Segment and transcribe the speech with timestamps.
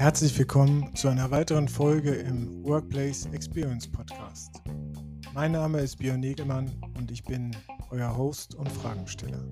[0.00, 4.62] Herzlich willkommen zu einer weiteren Folge im Workplace Experience Podcast.
[5.34, 7.54] Mein Name ist Björn Negelmann und ich bin
[7.90, 9.44] euer Host und Fragensteller.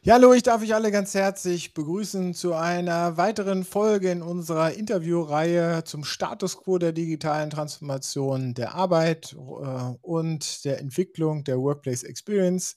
[0.00, 4.72] Ja, hallo, ich darf euch alle ganz herzlich begrüßen zu einer weiteren Folge in unserer
[4.72, 9.36] Interviewreihe zum Status quo der digitalen Transformation der Arbeit äh,
[10.00, 12.76] und der Entwicklung der Workplace Experience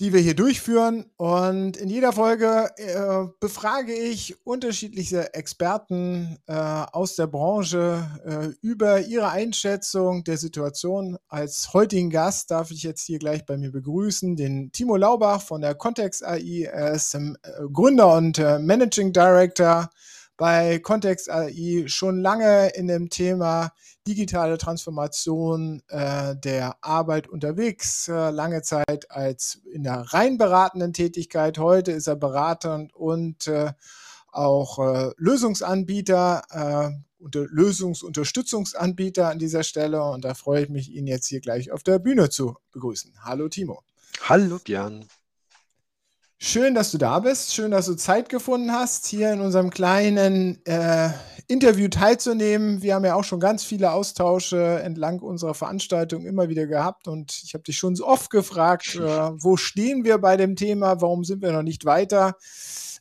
[0.00, 1.06] die wir hier durchführen.
[1.16, 9.00] Und in jeder Folge äh, befrage ich unterschiedliche Experten äh, aus der Branche äh, über
[9.00, 11.16] ihre Einschätzung der Situation.
[11.28, 15.60] Als heutigen Gast darf ich jetzt hier gleich bei mir begrüßen den Timo Laubach von
[15.60, 16.68] der Context AI.
[16.72, 17.34] Er ist äh,
[17.72, 19.90] Gründer und äh, Managing Director
[20.36, 23.72] bei Context AI schon lange in dem Thema
[24.06, 31.58] digitale Transformation äh, der Arbeit unterwegs, äh, lange Zeit als in der rein beratenden Tätigkeit.
[31.58, 33.72] Heute ist er Berater und äh,
[34.32, 40.02] auch äh, Lösungsanbieter äh, und Lösungsunterstützungsanbieter an dieser Stelle.
[40.02, 43.14] Und da freue ich mich, ihn jetzt hier gleich auf der Bühne zu begrüßen.
[43.22, 43.82] Hallo Timo.
[44.28, 45.06] Hallo Björn.
[46.46, 47.54] Schön, dass du da bist.
[47.54, 51.08] Schön, dass du Zeit gefunden hast, hier in unserem kleinen äh,
[51.48, 52.82] Interview teilzunehmen.
[52.82, 57.32] Wir haben ja auch schon ganz viele Austausche entlang unserer Veranstaltung immer wieder gehabt und
[57.42, 58.98] ich habe dich schon so oft gefragt, äh,
[59.42, 61.00] wo stehen wir bei dem Thema?
[61.00, 62.36] Warum sind wir noch nicht weiter?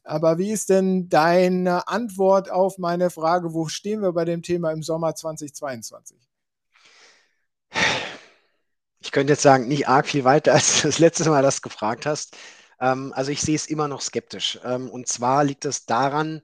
[0.05, 4.71] Aber wie ist denn deine Antwort auf meine Frage, wo stehen wir bei dem Thema
[4.71, 6.17] im Sommer 2022?
[9.01, 12.05] Ich könnte jetzt sagen, nicht arg viel weiter, als du das letzte Mal das gefragt
[12.05, 12.37] hast.
[12.83, 14.59] Ähm, also ich sehe es immer noch skeptisch.
[14.65, 16.41] Ähm, und zwar liegt es daran,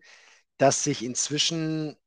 [0.60, 1.98] dass sich inzwischen,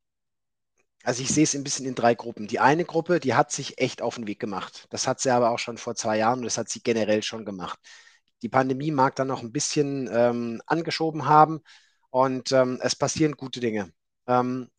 [1.04, 2.46] also ich sehe es ein bisschen in drei Gruppen.
[2.46, 4.86] Die eine Gruppe, die hat sich echt auf den Weg gemacht.
[4.90, 7.44] Das hat sie aber auch schon vor zwei Jahren und das hat sie generell schon
[7.44, 7.78] gemacht.
[8.42, 11.60] Die Pandemie mag dann noch ein bisschen ähm, angeschoben haben
[12.10, 13.92] und ähm, es passieren gute Dinge.
[14.26, 14.70] Ähm,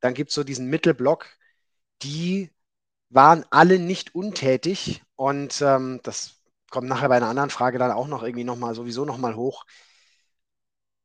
[0.00, 1.28] dann gibt es so diesen Mittelblock,
[2.02, 2.50] die
[3.10, 6.40] waren alle nicht untätig und ähm, das
[6.70, 9.64] kommt nachher bei einer anderen Frage dann auch noch irgendwie nochmal sowieso nochmal hoch.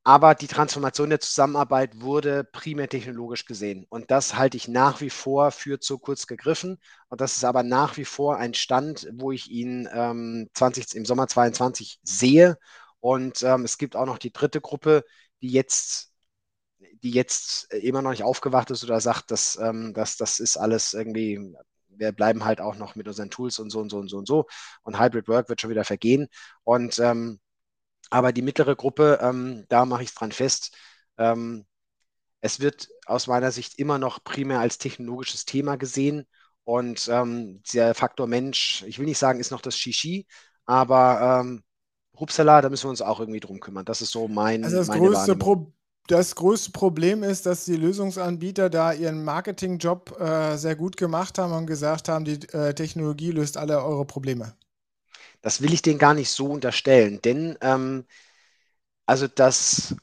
[0.03, 3.85] Aber die Transformation der Zusammenarbeit wurde primär technologisch gesehen.
[3.89, 6.79] Und das halte ich nach wie vor für zu kurz gegriffen.
[7.09, 11.05] Und das ist aber nach wie vor ein Stand, wo ich ihn ähm, 20, im
[11.05, 12.57] Sommer 22 sehe.
[12.99, 15.03] Und ähm, es gibt auch noch die dritte Gruppe,
[15.41, 16.11] die jetzt,
[17.03, 20.93] die jetzt immer noch nicht aufgewacht ist oder sagt, dass, ähm, dass das ist alles
[20.93, 21.55] irgendwie
[21.97, 24.27] wir bleiben halt auch noch mit unseren Tools und so und so und so und
[24.27, 24.45] so.
[24.83, 26.27] Und Hybrid Work wird schon wieder vergehen.
[26.63, 27.39] Und ähm,
[28.09, 30.75] aber die mittlere Gruppe, ähm, da mache ich es dran fest.
[31.17, 31.65] Ähm,
[32.41, 36.27] es wird aus meiner Sicht immer noch primär als technologisches Thema gesehen.
[36.63, 40.27] Und ähm, der Faktor Mensch, ich will nicht sagen, ist noch das Shishi,
[40.65, 41.63] aber ähm,
[42.19, 43.85] Hupsala, da müssen wir uns auch irgendwie drum kümmern.
[43.85, 44.63] Das ist so mein.
[44.63, 45.73] Also das größte Problem
[46.07, 51.53] das größte Problem ist, dass die Lösungsanbieter da ihren Marketingjob äh, sehr gut gemacht haben
[51.53, 54.53] und gesagt haben, die äh, Technologie löst alle eure Probleme.
[55.41, 58.05] Das will ich denen gar nicht so unterstellen, denn ähm,
[59.05, 59.95] also das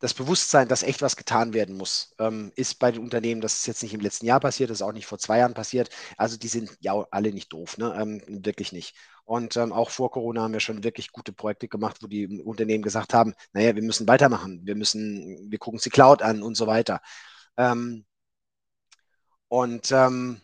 [0.00, 3.66] das Bewusstsein, dass echt was getan werden muss, ähm, ist bei den Unternehmen, das ist
[3.66, 5.88] jetzt nicht im letzten Jahr passiert, das ist auch nicht vor zwei Jahren passiert.
[6.16, 7.96] Also die sind ja alle nicht doof, ne?
[8.00, 8.94] Ähm, wirklich nicht.
[9.24, 12.82] Und ähm, auch vor Corona haben wir schon wirklich gute Projekte gemacht, wo die Unternehmen
[12.82, 16.56] gesagt haben, naja, wir müssen weitermachen, wir müssen, wir gucken uns die Cloud an und
[16.56, 17.00] so weiter.
[17.56, 18.04] Ähm,
[19.48, 20.40] und ähm,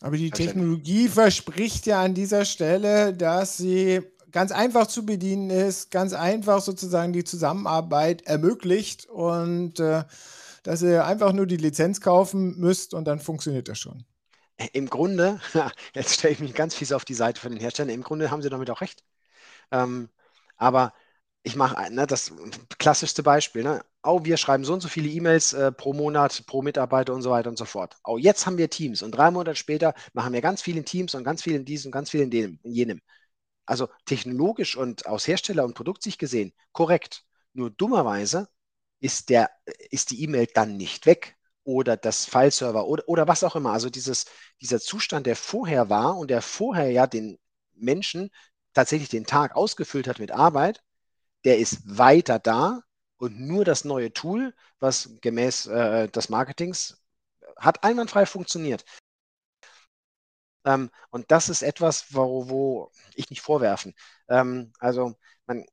[0.00, 5.90] aber die Technologie verspricht ja an dieser Stelle, dass sie ganz einfach zu bedienen ist,
[5.90, 10.04] ganz einfach sozusagen die Zusammenarbeit ermöglicht und äh,
[10.62, 14.04] dass ihr einfach nur die Lizenz kaufen müsst und dann funktioniert das schon.
[14.72, 15.40] Im Grunde,
[15.94, 18.42] jetzt stelle ich mich ganz fies auf die Seite von den Herstellern, im Grunde haben
[18.42, 19.02] sie damit auch recht.
[19.72, 20.10] Ähm,
[20.56, 20.94] aber
[21.42, 22.32] ich mache ne, das
[22.78, 23.64] klassischste Beispiel.
[23.64, 23.84] Ne?
[24.02, 27.30] Oh, wir schreiben so und so viele E-Mails äh, pro Monat, pro Mitarbeiter und so
[27.30, 27.96] weiter und so fort.
[28.04, 31.24] Oh, jetzt haben wir Teams und drei Monate später machen wir ganz viele Teams und
[31.24, 33.00] ganz viele in diesem und ganz viele in, dem, in jenem.
[33.66, 37.24] Also technologisch und aus Hersteller- und Produktsicht gesehen korrekt.
[37.54, 38.48] Nur dummerweise
[39.00, 39.50] ist, der,
[39.90, 43.72] ist die E-Mail dann nicht weg oder das Fileserver oder, oder was auch immer.
[43.72, 44.26] Also dieses,
[44.60, 47.38] dieser Zustand, der vorher war und der vorher ja den
[47.74, 48.30] Menschen
[48.74, 50.82] tatsächlich den Tag ausgefüllt hat mit Arbeit,
[51.44, 52.80] der ist weiter da
[53.18, 57.02] und nur das neue Tool, was gemäß äh, des Marketings
[57.58, 58.84] hat einwandfrei funktioniert.
[60.64, 63.94] Ähm, und das ist etwas, wo, wo ich nicht vorwerfen.
[64.28, 65.14] Ähm, also
[65.46, 65.64] man,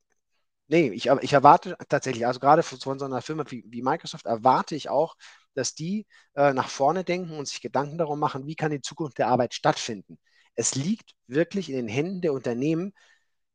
[0.67, 4.75] Nee, ich, ich erwarte tatsächlich, also gerade von so einer Firma wie, wie Microsoft, erwarte
[4.75, 5.17] ich auch,
[5.55, 6.05] dass die
[6.35, 9.53] äh, nach vorne denken und sich Gedanken darum machen, wie kann die Zukunft der Arbeit
[9.53, 10.19] stattfinden.
[10.55, 12.93] Es liegt wirklich in den Händen der Unternehmen,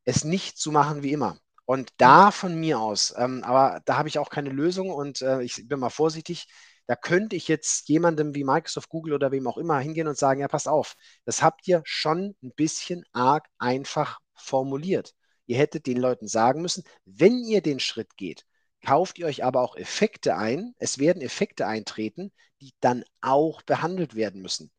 [0.04, 1.38] es nicht zu machen wie immer.
[1.66, 5.42] Und da von mir aus, ähm, aber da habe ich auch keine Lösung und äh,
[5.42, 6.46] ich bin mal vorsichtig,
[6.86, 10.40] da könnte ich jetzt jemandem wie Microsoft, Google oder wem auch immer hingehen und sagen,
[10.40, 10.94] ja, passt auf,
[11.24, 15.12] das habt ihr schon ein bisschen arg einfach formuliert.
[15.46, 18.44] Ihr hättet den Leuten sagen müssen, wenn ihr den Schritt geht,
[18.86, 20.74] kauft ihr euch aber auch Effekte ein.
[20.78, 22.30] Es werden Effekte eintreten,
[22.60, 24.70] die dann auch behandelt werden müssen.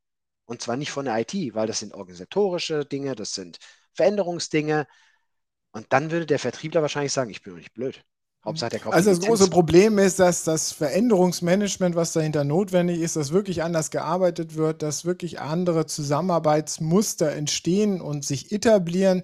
[0.46, 3.58] Und zwar nicht von der IT, weil das sind organisatorische Dinge, das sind
[3.94, 4.88] Veränderungsdinge.
[5.72, 8.04] Und dann würde der Vertriebler wahrscheinlich sagen, ich bin doch nicht blöd.
[8.46, 13.18] Hauptsache der kauft Also das große Problem ist, dass das Veränderungsmanagement, was dahinter notwendig ist,
[13.18, 19.24] dass wirklich anders gearbeitet wird, dass wirklich andere Zusammenarbeitsmuster entstehen und sich etablieren.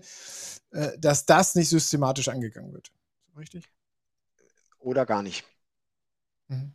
[0.73, 2.91] Äh, dass das nicht systematisch angegangen wird.
[3.37, 3.69] Richtig?
[4.83, 5.45] Oder gar nicht.
[6.49, 6.73] Mhm.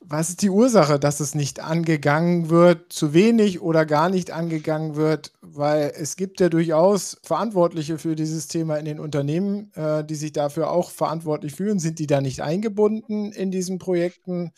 [0.00, 4.96] Was ist die Ursache, dass es nicht angegangen wird, zu wenig oder gar nicht angegangen
[4.96, 5.32] wird?
[5.40, 10.32] Weil es gibt ja durchaus Verantwortliche für dieses Thema in den Unternehmen, äh, die sich
[10.32, 11.78] dafür auch verantwortlich fühlen.
[11.78, 14.52] Sind die da nicht eingebunden in diesen Projekten?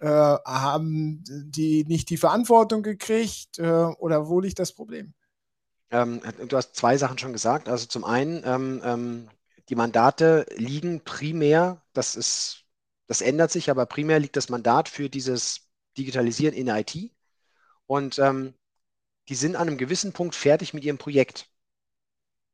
[0.00, 3.58] Äh, haben die nicht die Verantwortung gekriegt?
[3.58, 5.14] Äh, oder wo liegt das Problem?
[5.90, 7.68] Ähm, du hast zwei Sachen schon gesagt.
[7.68, 9.28] Also zum einen, ähm, ähm,
[9.68, 12.64] die Mandate liegen primär, das ist,
[13.06, 17.12] das ändert sich, aber primär liegt das Mandat für dieses Digitalisieren in IT.
[17.86, 18.54] Und ähm,
[19.28, 21.48] die sind an einem gewissen Punkt fertig mit ihrem Projekt.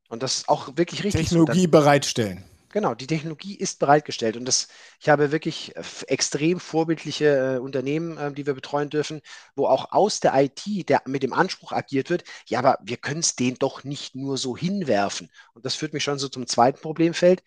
[0.08, 1.28] Und das ist auch wirklich richtig.
[1.28, 1.70] Technologie so.
[1.70, 2.44] bereitstellen.
[2.74, 4.66] Genau, die Technologie ist bereitgestellt und das,
[5.00, 9.20] ich habe wirklich äh, extrem vorbildliche äh, Unternehmen, äh, die wir betreuen dürfen,
[9.54, 13.20] wo auch aus der IT der, mit dem Anspruch agiert wird, ja, aber wir können
[13.20, 15.30] es denen doch nicht nur so hinwerfen.
[15.54, 17.44] Und das führt mich schon so zum zweiten Problemfeld.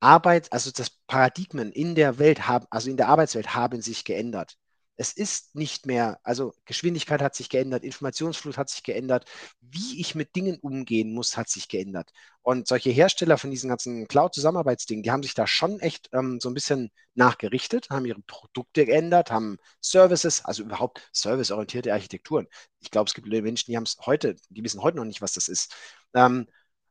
[0.00, 4.56] Arbeit, also das Paradigmen in der Welt haben, also in der Arbeitswelt haben sich geändert.
[5.00, 9.26] Es ist nicht mehr, also Geschwindigkeit hat sich geändert, Informationsflut hat sich geändert,
[9.60, 12.10] wie ich mit Dingen umgehen muss, hat sich geändert.
[12.42, 16.50] Und solche Hersteller von diesen ganzen Cloud-Zusammenarbeitsdingen, die haben sich da schon echt ähm, so
[16.50, 22.48] ein bisschen nachgerichtet, haben ihre Produkte geändert, haben Services, also überhaupt serviceorientierte Architekturen.
[22.80, 25.32] Ich glaube, es gibt Menschen, die haben es heute, die wissen heute noch nicht, was
[25.34, 25.74] das ist.
[26.14, 26.48] Ähm,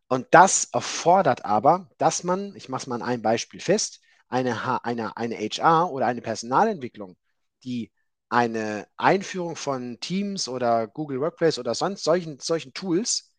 [0.08, 4.00] und das erfordert aber, dass man, ich mache es mal an einem Beispiel fest,
[4.30, 7.18] eine, eine, eine HR oder eine Personalentwicklung,
[7.64, 7.92] die
[8.30, 13.32] eine Einführung von Teams oder Google Workplace oder sonst solchen, solchen Tools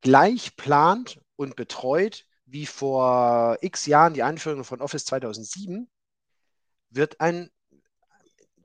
[0.00, 5.90] gleich plant und betreut wie vor x Jahren die Einführung von Office 2007,
[6.90, 7.50] wird ein,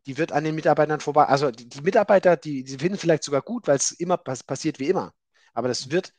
[0.05, 1.25] die wird an den Mitarbeitern vorbei.
[1.25, 4.79] Also die, die Mitarbeiter, die, die finden vielleicht sogar gut, weil es immer pass passiert
[4.79, 5.13] wie immer.
[5.53, 6.13] Aber das wird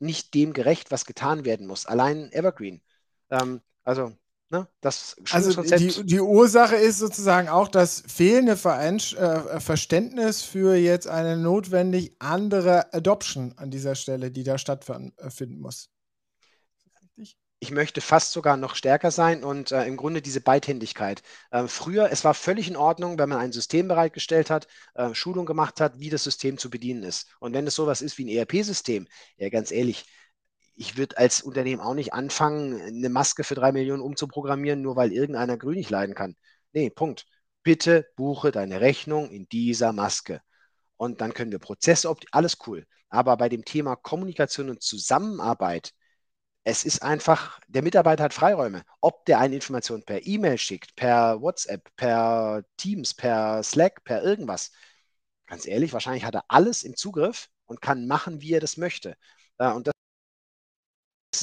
[0.00, 1.86] nicht dem gerecht, was getan werden muss.
[1.86, 2.82] Allein Evergreen.
[3.30, 4.16] Ähm, also
[4.50, 4.66] Ne?
[4.80, 11.36] Das also die, die, Ursache ist sozusagen auch das fehlende äh, Verständnis für jetzt eine
[11.36, 15.90] notwendig andere Adoption an dieser Stelle, die da stattfinden muss.
[17.60, 21.22] Ich möchte fast sogar noch stärker sein und äh, im Grunde diese Beidhändigkeit.
[21.50, 25.44] Äh, früher, es war völlig in Ordnung, wenn man ein System bereitgestellt hat, äh, Schulung
[25.44, 27.26] gemacht hat, wie das System zu bedienen ist.
[27.40, 30.06] Und wenn es sowas ist wie ein ERP-System, ja ganz ehrlich,
[30.78, 35.12] ich würde als Unternehmen auch nicht anfangen, eine Maske für drei Millionen umzuprogrammieren, nur weil
[35.12, 36.36] irgendeiner grün nicht leiden kann.
[36.72, 37.26] Nee, Punkt.
[37.64, 40.40] Bitte buche deine Rechnung in dieser Maske.
[40.96, 42.86] Und dann können wir Prozesse, alles cool.
[43.08, 45.92] Aber bei dem Thema Kommunikation und Zusammenarbeit,
[46.64, 48.84] es ist einfach, der Mitarbeiter hat Freiräume.
[49.00, 54.70] Ob der eine Information per E-Mail schickt, per WhatsApp, per Teams, per Slack, per irgendwas.
[55.46, 59.16] Ganz ehrlich, wahrscheinlich hat er alles im Zugriff und kann machen, wie er das möchte.
[59.58, 59.97] Und das das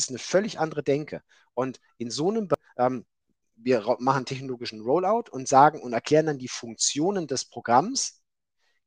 [0.05, 1.21] ist eine völlig andere Denke.
[1.53, 2.47] Und in so einem,
[2.77, 3.05] ähm,
[3.55, 8.21] wir machen technologischen Rollout und sagen und erklären dann die Funktionen des Programms,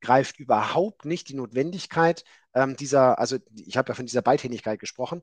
[0.00, 5.22] greift überhaupt nicht die Notwendigkeit ähm, dieser, also ich habe ja von dieser Beidhändigkeit gesprochen.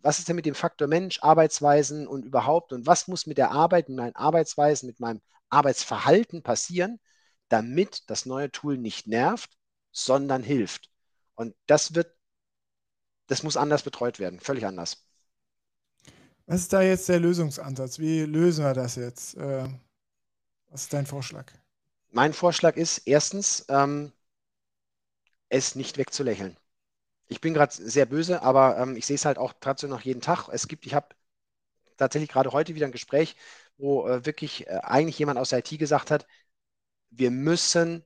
[0.00, 3.52] Was ist denn mit dem Faktor Mensch, Arbeitsweisen und überhaupt und was muss mit der
[3.52, 7.00] Arbeit, mit meinen Arbeitsweisen, mit meinem Arbeitsverhalten passieren,
[7.48, 9.50] damit das neue Tool nicht nervt,
[9.92, 10.90] sondern hilft?
[11.34, 12.14] Und das wird
[13.26, 15.06] das muss anders betreut werden, völlig anders.
[16.46, 17.98] Was ist da jetzt der Lösungsansatz?
[17.98, 19.36] Wie lösen wir das jetzt?
[19.36, 19.68] Äh,
[20.68, 21.52] was ist dein Vorschlag?
[22.10, 24.12] Mein Vorschlag ist erstens, ähm,
[25.48, 26.56] es nicht wegzulächeln.
[27.28, 30.20] Ich bin gerade sehr böse, aber ähm, ich sehe es halt auch trotzdem noch jeden
[30.20, 30.48] Tag.
[30.48, 31.14] Es gibt, ich habe
[31.96, 33.36] tatsächlich gerade heute wieder ein Gespräch,
[33.78, 36.26] wo äh, wirklich äh, eigentlich jemand aus der IT gesagt hat,
[37.10, 38.04] wir müssen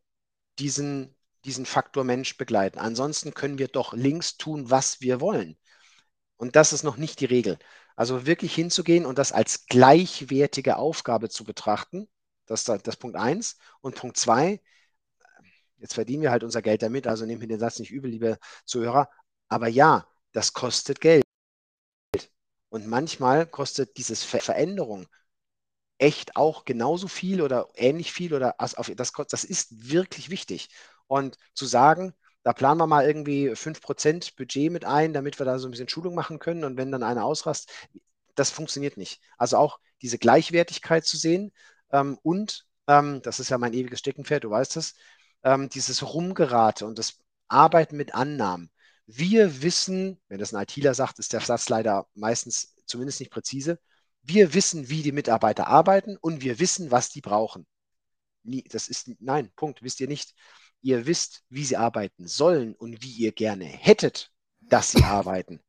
[0.59, 1.16] diesen
[1.47, 2.79] diesen Faktor Mensch begleiten.
[2.79, 5.57] Ansonsten können wir doch links tun, was wir wollen.
[6.37, 7.59] Und das ist noch nicht die Regel.
[7.97, 12.09] Also wirklich hinzugehen und das als gleichwertige Aufgabe zu betrachten,
[12.47, 13.57] das ist das Punkt eins.
[13.81, 14.61] Und Punkt zwei,
[15.79, 18.39] jetzt verdienen wir halt unser Geld damit, also nehmt mir den Satz nicht übel, liebe
[18.65, 19.09] Zuhörer,
[19.49, 21.25] aber ja, das kostet Geld.
[22.69, 25.07] Und manchmal kostet dieses Ver Veränderung
[25.99, 30.69] echt auch genauso viel oder ähnlich viel oder das ist wirklich wichtig.
[31.09, 35.59] Und zu sagen, da planen wir mal irgendwie 5% Budget mit ein, damit wir da
[35.59, 37.71] so ein bisschen Schulung machen können und wenn dann einer ausrast,
[38.35, 39.21] das funktioniert nicht.
[39.37, 41.53] Also auch diese Gleichwertigkeit zu sehen
[41.91, 44.95] ähm, und, ähm, das ist ja mein ewiges Steckenpferd, du weißt es,
[45.43, 48.71] ähm, dieses Rumgerate und das Arbeiten mit Annahmen.
[49.07, 53.79] Wir wissen, wenn das ein ITler sagt, ist der Satz leider meistens zumindest nicht präzise.
[54.23, 57.67] Wir wissen, wie die Mitarbeiter arbeiten und wir wissen, was die brauchen.
[58.43, 60.35] Nie, das ist, nein, Punkt, wisst ihr nicht.
[60.83, 64.31] Ihr wisst, wie sie arbeiten sollen und wie ihr gerne hättet,
[64.61, 65.61] dass sie arbeiten.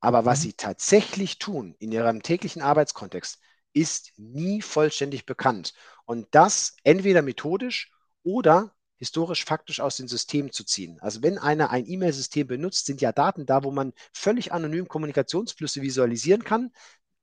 [0.00, 0.42] Aber was mhm.
[0.42, 3.38] sie tatsächlich tun in ihrem täglichen Arbeitskontext,
[3.72, 5.74] ist nie vollständig bekannt.
[6.04, 7.90] Und das entweder methodisch
[8.22, 10.98] oder historisch faktisch aus den Systemen zu ziehen.
[11.00, 15.82] Also wenn einer ein E-Mail-System benutzt, sind ja Daten da, wo man völlig anonym Kommunikationsflüsse
[15.82, 16.72] visualisieren kann.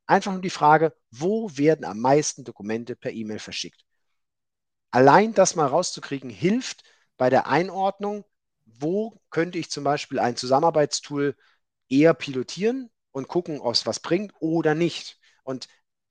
[0.06, 3.86] Einfach nur die Frage, wo werden am meisten Dokumente per E-Mail verschickt?
[4.92, 6.84] Allein das mal rauszukriegen, hilft
[7.22, 8.26] bei der Einordnung,
[8.66, 11.36] wo könnte ich zum Beispiel ein Zusammenarbeitstool
[11.88, 15.20] eher pilotieren und gucken, ob es was bringt oder nicht.
[15.44, 15.68] Und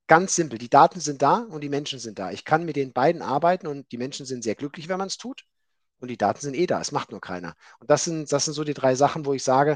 [0.07, 2.31] ganz simpel, die Daten sind da und die Menschen sind da.
[2.31, 5.17] Ich kann mit den beiden arbeiten und die Menschen sind sehr glücklich, wenn man es
[5.17, 5.43] tut
[5.99, 7.55] und die Daten sind eh da, es macht nur keiner.
[7.79, 9.75] Und das sind, das sind so die drei Sachen, wo ich sage,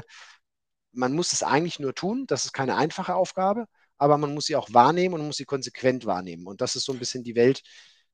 [0.92, 3.66] man muss es eigentlich nur tun, das ist keine einfache Aufgabe,
[3.98, 6.46] aber man muss sie auch wahrnehmen und muss sie konsequent wahrnehmen.
[6.46, 7.62] Und das ist so ein bisschen die Welt,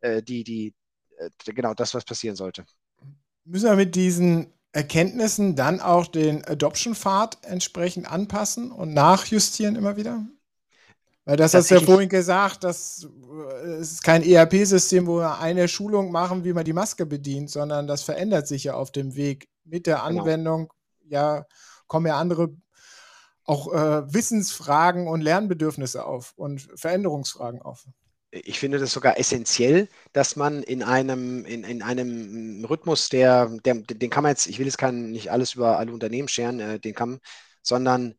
[0.01, 0.75] äh, die, die,
[1.19, 2.65] äh, genau das, was passieren sollte.
[3.45, 10.25] Müssen wir mit diesen Erkenntnissen dann auch den Adoption-Pfad entsprechend anpassen und nachjustieren immer wieder?
[11.25, 13.07] Weil das hast du ja vorhin gesagt, das
[13.65, 17.87] äh, ist kein ERP-System, wo wir eine Schulung machen, wie man die Maske bedient, sondern
[17.87, 19.49] das verändert sich ja auf dem Weg.
[19.65, 20.21] Mit der genau.
[20.21, 20.73] Anwendung
[21.03, 21.23] genau.
[21.23, 21.47] ja,
[21.87, 22.51] kommen ja andere
[23.45, 27.87] auch äh, Wissensfragen und Lernbedürfnisse auf und Veränderungsfragen auf.
[28.35, 33.75] Ich finde das sogar essentiell, dass man in einem, in, in einem Rhythmus, der, der,
[33.75, 36.81] den kann man jetzt, ich will jetzt kein, nicht alles über alle Unternehmen scheren, äh,
[36.81, 37.21] den kann,
[37.63, 38.15] sondern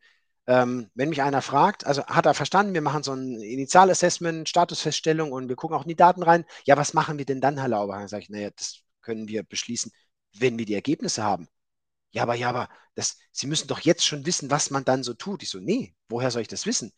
[0.45, 5.31] ähm, wenn mich einer fragt, also hat er verstanden, wir machen so ein Initialassessment, Statusfeststellung
[5.31, 6.45] und wir gucken auch in die Daten rein.
[6.65, 7.97] Ja, was machen wir denn dann, Herr Lauber?
[7.97, 9.91] Dann sage ich, naja, das können wir beschließen,
[10.33, 11.47] wenn wir die Ergebnisse haben.
[12.11, 15.13] Ja, aber ja, aber das, Sie müssen doch jetzt schon wissen, was man dann so
[15.15, 15.43] tut.
[15.43, 16.91] Ich so, nee, woher soll ich das wissen?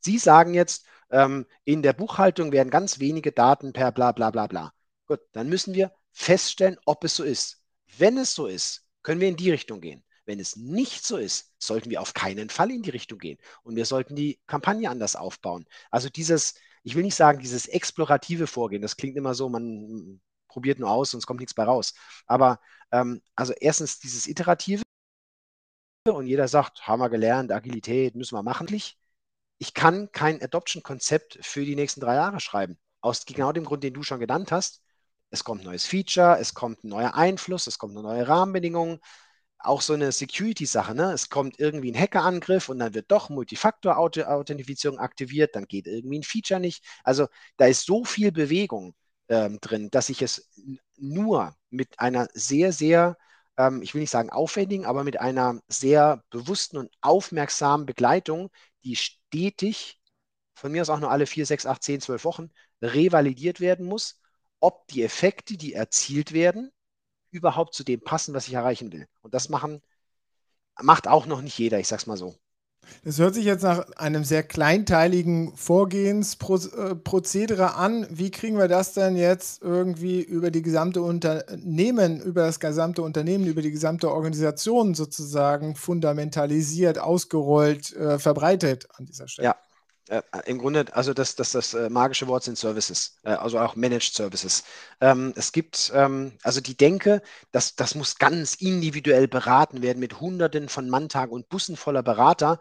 [0.00, 4.46] Sie sagen jetzt, ähm, in der Buchhaltung werden ganz wenige Daten per bla bla bla
[4.46, 4.72] bla.
[5.06, 7.62] Gut, dann müssen wir feststellen, ob es so ist.
[7.98, 10.04] Wenn es so ist, können wir in die Richtung gehen.
[10.24, 13.38] Wenn es nicht so ist, sollten wir auf keinen Fall in die Richtung gehen.
[13.62, 15.66] Und wir sollten die Kampagne anders aufbauen.
[15.90, 20.78] Also dieses, ich will nicht sagen, dieses explorative Vorgehen, das klingt immer so, man probiert
[20.78, 21.94] nur aus es kommt nichts bei raus.
[22.26, 22.60] Aber
[22.92, 24.82] ähm, also erstens dieses iterative
[26.08, 28.66] und jeder sagt, haben wir gelernt, Agilität müssen wir machen.
[29.62, 32.78] Ich kann kein Adoption-Konzept für die nächsten drei Jahre schreiben.
[33.02, 34.80] Aus genau dem Grund, den du schon genannt hast.
[35.28, 39.00] Es kommt ein neues Feature, es kommt ein neuer Einfluss, es kommt eine neue Rahmenbedingung,
[39.58, 40.94] auch so eine Security-Sache.
[40.94, 41.12] Ne?
[41.12, 46.24] Es kommt irgendwie ein Hackerangriff und dann wird doch Multifaktor-Authentifizierung aktiviert, dann geht irgendwie ein
[46.24, 46.82] Feature nicht.
[47.04, 47.26] Also
[47.58, 48.94] da ist so viel Bewegung
[49.28, 50.48] ähm, drin, dass ich es
[50.96, 53.18] nur mit einer sehr, sehr,
[53.58, 58.50] ähm, ich will nicht sagen aufwendigen, aber mit einer sehr bewussten und aufmerksamen Begleitung,
[58.84, 60.00] die stetig,
[60.54, 62.50] von mir aus auch nur alle vier, sechs, acht, zehn, zwölf Wochen,
[62.82, 64.20] revalidiert werden muss,
[64.60, 66.70] ob die Effekte, die erzielt werden,
[67.30, 69.08] überhaupt zu dem passen, was ich erreichen will.
[69.22, 69.82] Und das machen,
[70.82, 72.36] macht auch noch nicht jeder, ich sag's mal so.
[73.04, 78.06] Das hört sich jetzt nach einem sehr kleinteiligen Vorgehensprozedere an.
[78.10, 83.46] Wie kriegen wir das denn jetzt irgendwie über die gesamte Unternehmen, über das gesamte Unternehmen,
[83.46, 89.46] über die gesamte Organisation sozusagen fundamentalisiert, ausgerollt, äh, verbreitet an dieser Stelle?
[89.46, 89.56] Ja,
[90.10, 93.76] äh, im Grunde, also das, das, das äh, magische Wort sind Services, äh, also auch
[93.76, 94.64] Managed Services.
[95.00, 100.20] Ähm, es gibt, ähm, also die Denke, das, das muss ganz individuell beraten werden mit
[100.20, 102.58] Hunderten von Manntagen und Bussen voller Berater.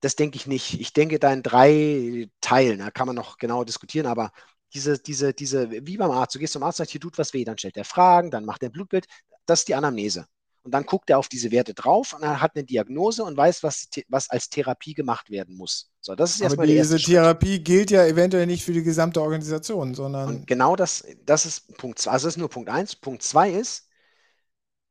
[0.00, 0.80] Das denke ich nicht.
[0.80, 4.32] Ich denke da in drei Teilen, da kann man noch genau diskutieren, aber
[4.74, 7.44] diese, diese, diese, wie beim Arzt, du gehst zum Arzt, sagt, hier tut was weh,
[7.44, 9.06] dann stellt er Fragen, dann macht er Blutbild,
[9.46, 10.26] das ist die Anamnese.
[10.62, 13.62] Und dann guckt er auf diese Werte drauf und er hat eine Diagnose und weiß,
[13.62, 15.90] was, was als Therapie gemacht werden muss.
[16.00, 17.64] So, das ist erstmal die diese Therapie Schritt.
[17.64, 20.28] gilt ja eventuell nicht für die gesamte Organisation, sondern.
[20.28, 22.12] Und genau das, das ist Punkt zwei.
[22.12, 22.94] Also das ist nur Punkt eins.
[22.96, 23.88] Punkt zwei ist,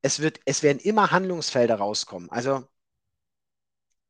[0.01, 2.29] es, wird, es werden immer Handlungsfelder rauskommen.
[2.31, 2.63] Also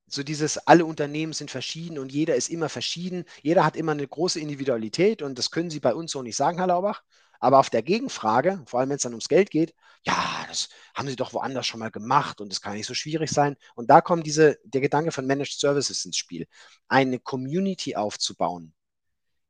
[0.08, 3.26] so dieses, alle Unternehmen sind verschieden und jeder ist immer verschieden.
[3.42, 6.58] Jeder hat immer eine große Individualität und das können Sie bei uns so nicht sagen,
[6.58, 7.04] Herr Laubach.
[7.40, 11.08] Aber auf der Gegenfrage, vor allem wenn es dann ums Geld geht, ja, das haben
[11.08, 13.56] Sie doch woanders schon mal gemacht und das kann nicht so schwierig sein.
[13.76, 16.48] Und da kommt diese, der Gedanke von Managed Services ins Spiel.
[16.88, 18.74] Eine Community aufzubauen.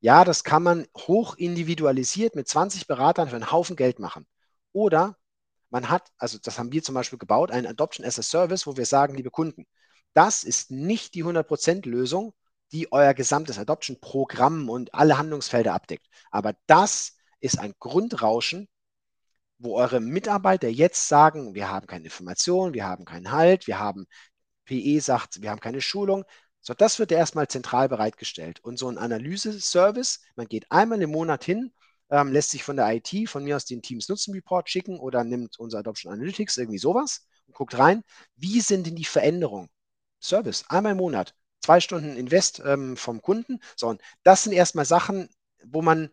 [0.01, 4.25] Ja, das kann man hoch individualisiert mit 20 Beratern für einen Haufen Geld machen.
[4.71, 5.17] Oder
[5.69, 8.77] man hat, also das haben wir zum Beispiel gebaut, ein Adoption as a Service, wo
[8.77, 9.65] wir sagen, liebe Kunden,
[10.13, 12.33] das ist nicht die 100% Lösung,
[12.71, 16.07] die euer gesamtes Adoption-Programm und alle Handlungsfelder abdeckt.
[16.31, 18.67] Aber das ist ein Grundrauschen,
[19.59, 24.07] wo eure Mitarbeiter jetzt sagen, wir haben keine Informationen, wir haben keinen Halt, wir haben,
[24.65, 26.23] PE sagt, wir haben keine Schulung.
[26.61, 28.59] So, das wird erstmal zentral bereitgestellt.
[28.63, 31.73] Und so ein Analyse-Service, man geht einmal im Monat hin,
[32.09, 35.23] ähm, lässt sich von der IT, von mir aus den Teams Nutzen Report schicken oder
[35.23, 38.03] nimmt unser Adoption Analytics, irgendwie sowas und guckt rein,
[38.35, 39.69] wie sind denn die Veränderungen?
[40.21, 43.59] Service, einmal im Monat, zwei Stunden Invest ähm, vom Kunden.
[43.75, 45.29] So, und das sind erstmal Sachen,
[45.65, 46.09] wo man,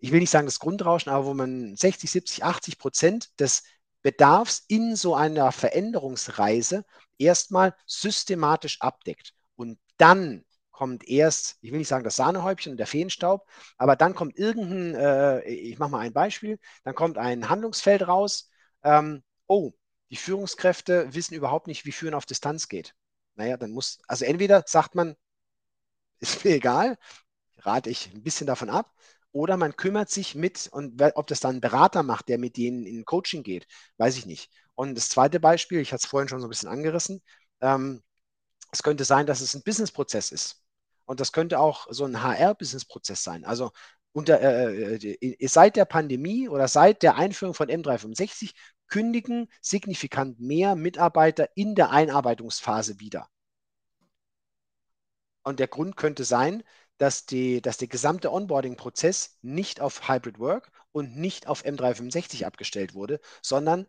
[0.00, 3.62] ich will nicht sagen das Grundrauschen, aber wo man 60, 70, 80 Prozent des
[4.02, 6.84] Bedarfs in so einer Veränderungsreise
[7.18, 9.34] erstmal systematisch abdeckt.
[9.56, 14.14] Und dann kommt erst, ich will nicht sagen das Sahnehäubchen und der Feenstaub, aber dann
[14.14, 18.48] kommt irgendein, äh, ich mache mal ein Beispiel, dann kommt ein Handlungsfeld raus,
[18.82, 19.72] ähm, oh,
[20.08, 22.94] die Führungskräfte wissen überhaupt nicht, wie Führen auf Distanz geht.
[23.34, 25.16] Naja, dann muss, also entweder sagt man,
[26.20, 26.96] ist mir egal,
[27.58, 28.94] rate ich ein bisschen davon ab,
[29.32, 32.84] oder man kümmert sich mit und ob das dann ein Berater macht, der mit denen
[32.84, 33.66] in Coaching geht,
[33.98, 34.50] weiß ich nicht.
[34.74, 37.22] Und das zweite Beispiel, ich hatte es vorhin schon so ein bisschen angerissen,
[37.60, 38.02] ähm,
[38.72, 40.62] es könnte sein, dass es ein Businessprozess ist.
[41.04, 43.44] Und das könnte auch so ein HR-Business-Prozess sein.
[43.44, 43.72] Also
[44.12, 48.52] unter, äh, äh, seit der Pandemie oder seit der Einführung von M365
[48.88, 53.28] kündigen signifikant mehr Mitarbeiter in der Einarbeitungsphase wieder.
[55.42, 56.62] Und der Grund könnte sein,
[57.00, 62.94] dass, die, dass der gesamte Onboarding-Prozess nicht auf Hybrid Work und nicht auf M365 abgestellt
[62.94, 63.86] wurde, sondern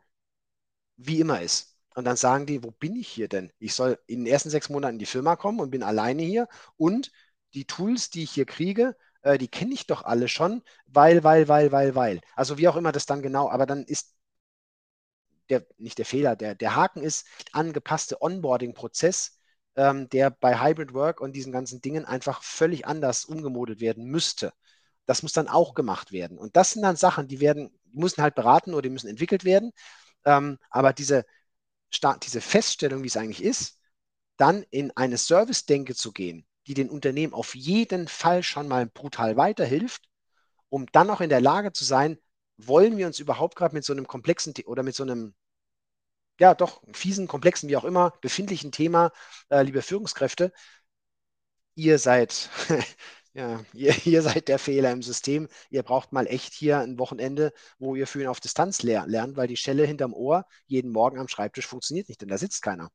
[0.98, 1.78] wie immer ist.
[1.96, 3.52] Und dann sagen die, wo bin ich hier denn?
[3.60, 6.48] Ich soll in den ersten sechs Monaten in die Firma kommen und bin alleine hier.
[6.78, 7.12] Und
[7.54, 11.50] die Tools, die ich hier kriege, äh, die kenne ich doch alle schon, weil, weil,
[11.50, 12.22] weil, weil, weil.
[12.36, 14.16] Also wie auch immer das dann genau, aber dann ist
[15.50, 19.41] der, nicht der Fehler, der, der Haken ist angepasste Onboarding-Prozess,
[19.76, 24.54] ähm, der bei Hybrid Work und diesen ganzen Dingen einfach völlig anders umgemodelt werden müsste.
[25.06, 26.38] Das muss dann auch gemacht werden.
[26.38, 29.44] Und das sind dann Sachen, die werden, die müssen halt beraten oder die müssen entwickelt
[29.46, 29.72] werden.
[30.26, 31.26] Ähm, aber diese,
[32.24, 33.80] diese Feststellung, wie es eigentlich ist,
[34.38, 39.38] dann in eine Service-Denke zu gehen, die den Unternehmen auf jeden Fall schon mal brutal
[39.38, 40.08] weiterhilft,
[40.70, 42.18] um dann auch in der Lage zu sein,
[42.58, 45.34] wollen wir uns überhaupt gerade mit so einem komplexen oder mit so einem,
[46.40, 49.12] ja doch, fiesen, komplexen, wie auch immer, befindlichen Thema,
[49.50, 50.52] äh, liebe Führungskräfte,
[51.76, 52.50] ihr seid,
[53.34, 55.48] ja, ihr, ihr, seid der Fehler im System.
[55.70, 59.48] Ihr braucht mal echt hier ein Wochenende, wo ihr Führen auf Distanz ler lernt, weil
[59.48, 62.90] die Schelle hinterm Ohr jeden Morgen am Schreibtisch funktioniert nicht, denn da sitzt keiner.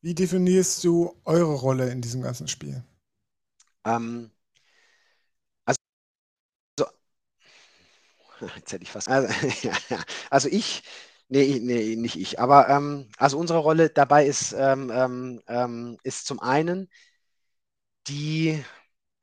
[0.00, 2.84] Wie definierst du eure Rolle in diesem ganzen Spiel?
[3.86, 4.30] Ähm,
[5.64, 5.78] also,
[8.56, 9.08] jetzt hätte ich fast.
[9.08, 9.32] Also,
[10.30, 10.82] also ich,
[11.28, 16.26] nee, nee, nicht ich, aber ähm, also unsere Rolle dabei ist, ähm, ähm, ähm, ist
[16.26, 16.88] zum einen
[18.06, 18.62] die,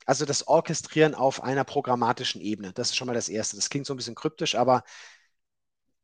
[0.05, 2.73] also das Orchestrieren auf einer programmatischen Ebene.
[2.73, 3.55] Das ist schon mal das Erste.
[3.57, 4.83] Das klingt so ein bisschen kryptisch, aber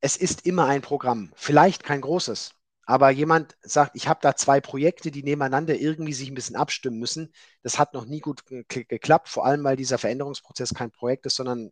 [0.02, 1.32] es ist immer ein Programm.
[1.36, 2.52] Vielleicht kein großes,
[2.86, 7.00] aber jemand sagt, ich habe da zwei Projekte, die nebeneinander irgendwie sich ein bisschen abstimmen
[7.00, 7.34] müssen.
[7.64, 11.72] Das hat noch nie gut geklappt, vor allem weil dieser Veränderungsprozess kein Projekt ist, sondern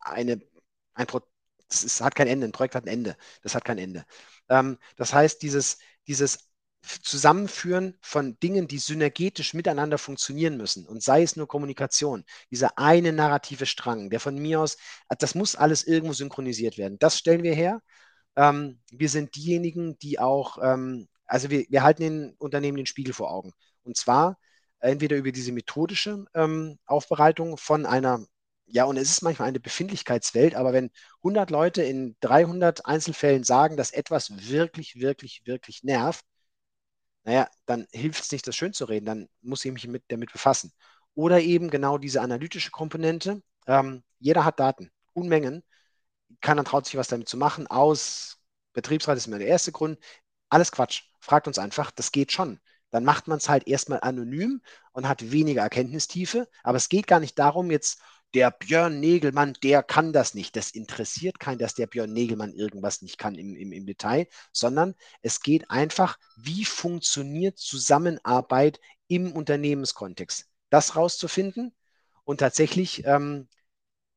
[0.00, 0.40] eine,
[0.94, 1.20] ein Pro
[1.70, 2.46] es hat kein Ende.
[2.46, 3.16] Ein Projekt hat ein Ende.
[3.42, 4.04] Das hat kein Ende.
[4.48, 6.50] Ähm, das heißt, dieses, dieses
[6.82, 13.12] Zusammenführen von Dingen, die synergetisch miteinander funktionieren müssen und sei es nur Kommunikation, dieser eine
[13.12, 14.78] narrative Strang, der von mir aus,
[15.18, 16.98] das muss alles irgendwo synchronisiert werden.
[16.98, 17.82] Das stellen wir her.
[18.36, 23.12] Ähm, wir sind diejenigen, die auch, ähm, also wir, wir halten den Unternehmen den Spiegel
[23.14, 23.52] vor Augen.
[23.82, 24.38] Und zwar
[24.80, 28.24] entweder über diese methodische ähm, Aufbereitung von einer,
[28.72, 30.90] ja, und es ist manchmal eine Befindlichkeitswelt, aber wenn
[31.22, 36.24] 100 Leute in 300 Einzelfällen sagen, dass etwas wirklich, wirklich, wirklich nervt,
[37.24, 40.32] naja, dann hilft es nicht, das schön zu reden, dann muss ich mich mit, damit
[40.32, 40.72] befassen.
[41.14, 43.42] Oder eben genau diese analytische Komponente.
[43.66, 45.62] Ähm, jeder hat Daten, Unmengen
[46.40, 47.66] keiner traut sich was damit zu machen.
[47.66, 48.38] Aus
[48.72, 49.98] Betriebsrat ist immer der erste Grund.
[50.48, 51.04] Alles Quatsch.
[51.20, 52.60] Fragt uns einfach, das geht schon.
[52.90, 56.48] Dann macht man es halt erstmal anonym und hat weniger Erkenntnistiefe.
[56.62, 58.00] Aber es geht gar nicht darum, jetzt
[58.34, 60.54] der Björn Negelmann, der kann das nicht.
[60.56, 64.94] Das interessiert keinen, dass der Björn Negelmann irgendwas nicht kann im, im, im Detail, sondern
[65.22, 70.46] es geht einfach, wie funktioniert Zusammenarbeit im Unternehmenskontext.
[70.70, 71.74] Das rauszufinden
[72.24, 73.48] und tatsächlich, ähm,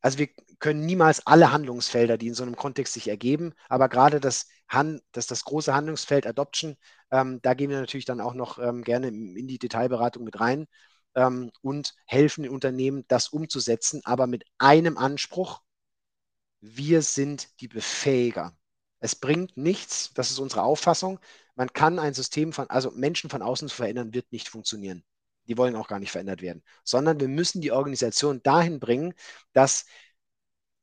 [0.01, 0.27] also wir
[0.59, 5.01] können niemals alle Handlungsfelder, die in so einem Kontext sich ergeben, aber gerade das, Han,
[5.11, 6.77] das, das große Handlungsfeld Adoption,
[7.11, 10.67] ähm, da gehen wir natürlich dann auch noch ähm, gerne in die Detailberatung mit rein
[11.15, 15.61] ähm, und helfen den Unternehmen, das umzusetzen, aber mit einem Anspruch,
[16.61, 18.57] wir sind die Befähiger.
[18.99, 21.19] Es bringt nichts, das ist unsere Auffassung,
[21.55, 25.03] man kann ein System von, also Menschen von außen zu verändern, wird nicht funktionieren.
[25.47, 29.13] Die wollen auch gar nicht verändert werden, sondern wir müssen die Organisation dahin bringen,
[29.51, 29.85] dass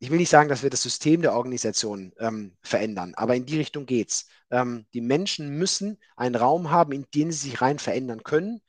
[0.02, 3.58] ich will nicht sagen, dass wir das System der Organisation ähm, verändern, aber in die
[3.58, 4.26] Richtung geht es.
[4.50, 8.62] Ähm, die Menschen müssen einen Raum haben, in den sie sich rein verändern können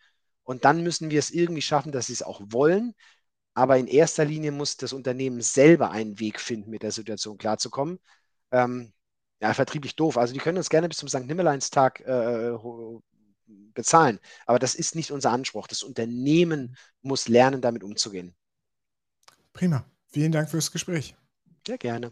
[0.51, 2.93] und dann müssen wir es irgendwie schaffen, dass sie es auch wollen.
[3.53, 7.99] Aber in erster Linie muss das Unternehmen selber einen Weg finden, mit der Situation klarzukommen.
[8.51, 8.93] Ähm,
[9.41, 10.17] ja, vertrieblich doof.
[10.17, 11.25] Also die können uns gerne bis zum St.
[11.25, 12.51] Nimmerleinstag äh,
[13.73, 14.19] bezahlen.
[14.45, 15.67] Aber das ist nicht unser Anspruch.
[15.67, 18.35] Das Unternehmen muss lernen, damit umzugehen.
[19.53, 19.85] Prima.
[20.11, 21.15] Vielen Dank fürs Gespräch.
[21.65, 22.11] Sehr gerne.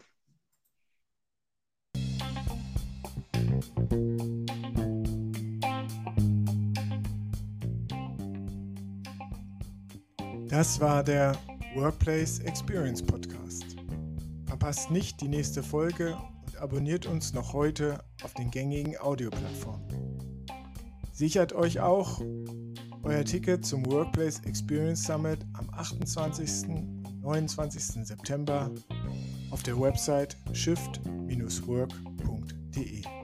[10.59, 11.37] Das war der
[11.73, 13.77] Workplace Experience Podcast.
[14.45, 19.87] Verpasst nicht die nächste Folge und abonniert uns noch heute auf den gängigen Audioplattformen.
[21.13, 22.19] Sichert euch auch
[23.03, 26.67] euer Ticket zum Workplace Experience Summit am 28.
[26.67, 28.05] und 29.
[28.05, 28.69] September
[29.51, 33.18] auf der Website shift-work.de.